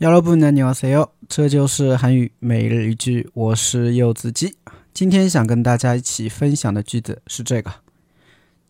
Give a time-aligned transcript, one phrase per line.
[0.00, 4.56] 여러분안녕하세요，这就是韩语每日一句，我是柚子鸡。
[4.92, 7.72] 今天想跟大家一起分享的句子是这个：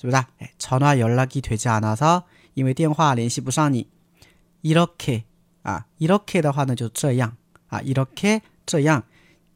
[0.02, 0.17] 是不是？
[0.39, 2.23] 哎，전화연락이되지않아서
[2.55, 3.86] 因为电话联系不上你。
[4.63, 5.25] 이렇게
[5.61, 9.03] 啊，이렇게的话呢，就这样啊，이렇게这样。